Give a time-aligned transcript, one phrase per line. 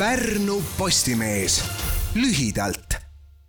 [0.00, 1.64] Pärnu Postimees
[2.14, 2.94] lühidalt.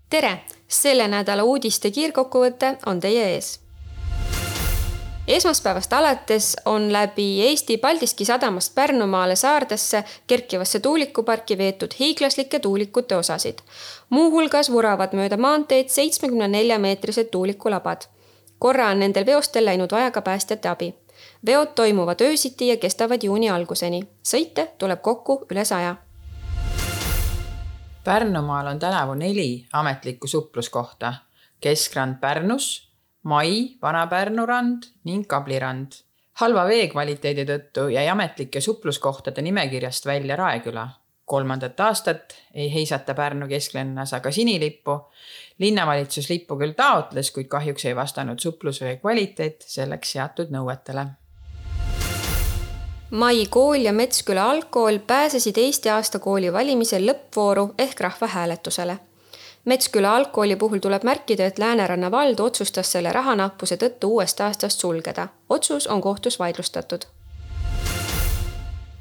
[0.09, 3.59] tere, selle nädala uudiste kiirkokkuvõte on teie ees.
[5.27, 13.59] esmaspäevast alates on läbi Eesti Paldiski sadamast Pärnumaale saardesse kerkivasse tuulikuparki veetud hiiglaslikke tuulikute osasid.
[14.09, 18.01] muuhulgas vuravad mööda maanteed seitsmekümne nelja meetrised tuulikulabad.
[18.59, 20.93] korra on nendel veostel läinud vaja ka päästjate abi
[21.45, 24.03] veod toimuvad öösiti ja kestavad juuni alguseni.
[24.23, 25.95] sõite tuleb kokku üle saja
[28.03, 31.13] Pärnumaal on tänavu neli ametlikku supluskohta.
[31.59, 32.91] keskrand Pärnus,
[33.23, 35.91] Mai, Vana-Pärnu rand ning Kablirand.
[36.33, 40.89] halva veekvaliteedi tõttu jäi ametlike supluskohtade nimekirjast välja Raeküla.
[41.25, 45.11] kolmandat aastat ei heisata Pärnu kesklinnas aga sinilippu.
[45.59, 51.07] linnavalitsus lippu küll taotles, kuid kahjuks ei vastanud suplusvee kvaliteet selleks seatud nõuetele
[53.11, 58.97] Mai kool ja Metsküla algkool pääsesid Eesti aastakooli valimisel lõppvooru ehk rahvahääletusele.
[59.65, 65.27] Metsküla algkooli puhul tuleb märkida, et Lääneranna vald otsustas selle rahanappuse tõttu uuest aastast sulgeda.
[65.49, 67.01] otsus on kohtus vaidlustatud.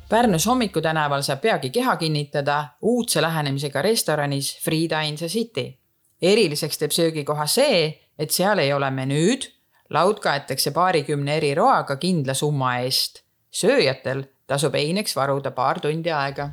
[0.09, 5.79] Pärnus Hommiku tänaval saab peagi keha kinnitada uudse lähenemisega restoranis Frida in the City.
[6.23, 9.51] eriliseks teeb söögikoha see, et seal ei ole menüüd,
[9.91, 16.51] laud kaetakse paarikümne eri roaga kindla summa eest sööjatel tasub eineks varuda paar tundi aega.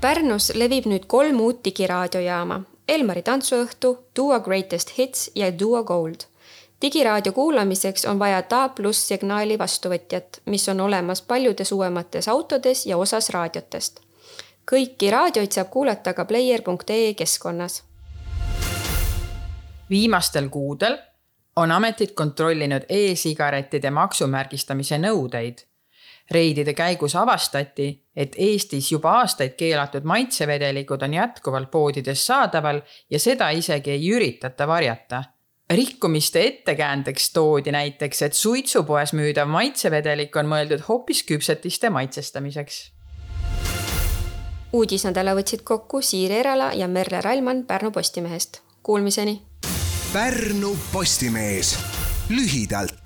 [0.00, 2.62] Pärnus levib nüüd kolm uut digiraadiojaama.
[2.88, 6.26] Elmari tantsuõhtu, Duo Greatest Hits ja Duo Gold.
[6.82, 12.96] digiraadio kuulamiseks on vaja DA pluss signaali vastuvõtjat, mis on olemas paljudes uuemates autodes ja
[12.96, 14.00] osas raadiotest.
[14.72, 17.82] kõiki raadioid saab kuulata ka player.ee keskkonnas.
[19.90, 20.98] viimastel kuudel
[21.56, 25.58] on ametid kontrollinud e-sigarettide maksumärgistamise nõudeid.
[26.30, 32.80] reidide käigus avastati, et Eestis juba aastaid keelatud maitsevedelikud on jätkuvalt poodides saadaval
[33.10, 35.24] ja seda isegi ei üritata varjata.
[35.70, 42.92] rikkumiste ettekäändeks toodi näiteks, et suitsupoes müüdav maitsevedelik on mõeldud hoopis küpsetiste maitsestamiseks.
[44.72, 48.62] uudisnädala võtsid kokku Siiri Erala ja Merle Rallmann Pärnu Postimehest.
[48.82, 49.51] Kuulmiseni
[50.12, 51.78] Pärnu Postimees.
[52.28, 53.01] Lühidalt